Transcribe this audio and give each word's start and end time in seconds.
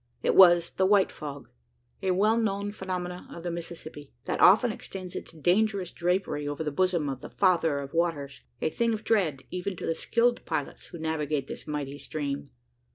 It 0.23 0.33
was 0.35 0.71
the 0.71 0.85
white 0.87 1.11
fog 1.11 1.47
a 2.01 2.09
well 2.09 2.35
known 2.35 2.71
phenomenon 2.71 3.31
of 3.35 3.43
the 3.43 3.51
Mississippi 3.51 4.11
that 4.25 4.39
often 4.39 4.71
extends 4.71 5.15
its 5.15 5.31
dangerous 5.31 5.91
drapery 5.91 6.47
over 6.47 6.63
the 6.63 6.71
bosom 6.71 7.07
of 7.07 7.21
the 7.21 7.29
"Father 7.29 7.77
of 7.77 7.93
Waters:" 7.93 8.41
a 8.63 8.71
thing 8.71 8.93
of 8.93 9.03
dread, 9.03 9.43
even 9.51 9.75
to 9.75 9.85
the 9.85 9.93
skilled 9.93 10.43
pilots 10.43 10.87
who 10.87 10.97
navigate 10.97 11.45
this 11.45 11.67
mighty 11.67 11.99
stream. 11.99 12.49